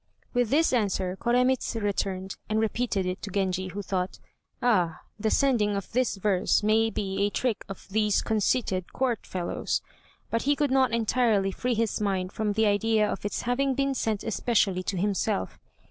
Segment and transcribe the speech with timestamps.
[0.33, 4.17] With this answer Koremitz returned, and repeated it to Genji, who thought,
[4.59, 5.01] "Ah!
[5.19, 9.83] the sending of this verse may be a trick of these conceited Court fellows!"
[10.31, 13.93] but he could not entirely free his mind from the idea of its having been
[13.93, 15.59] sent especially to himself.